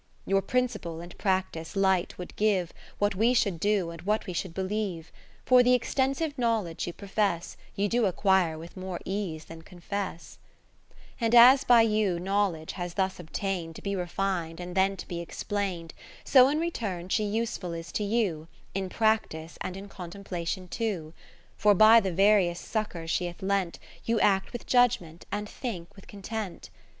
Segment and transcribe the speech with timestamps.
[0.25, 4.51] Your principle and practice light would give What we should do, and what we should
[4.51, 9.61] believe: 50 For the extensive knowledge you profess, You do acquire with more ease than
[9.61, 10.39] confess,
[11.19, 15.21] And as by you knowledge has thus obtain'd To be refin'd, and then to be
[15.21, 15.93] explain'd:
[16.23, 21.13] So in return she useful is to you, In practice and in contemplation too.
[21.57, 26.07] For by the various succours she hath lent, You act with judgement, and think with
[26.07, 26.71] content.